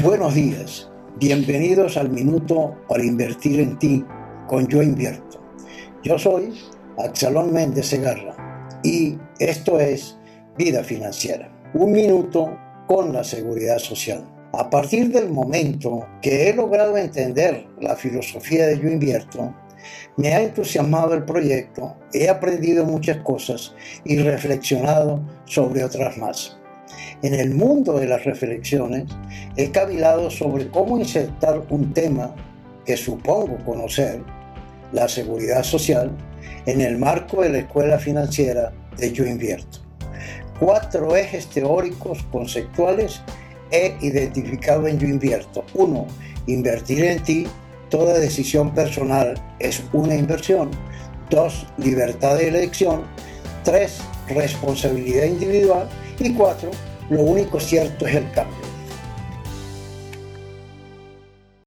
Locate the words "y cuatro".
56.18-56.70